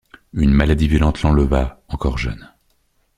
Une 0.33 0.49
maladie 0.51 0.87
violente 0.87 1.21
l’enleva, 1.21 1.79
encore 1.87 2.17
jeune. 2.17 2.49